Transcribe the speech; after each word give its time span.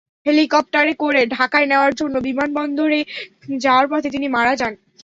হেলিকপ্টারে 0.25 0.93
করে 1.03 1.21
ঢাকায় 1.35 1.67
নেওয়ার 1.71 1.93
জন্য 1.95 2.15
বিমানবন্দরে 2.27 2.99
যাওয়ার 3.63 3.87
পথে 3.91 4.09
তিনি 4.09 4.27
মারা 4.27 4.53
যান। 4.55 4.73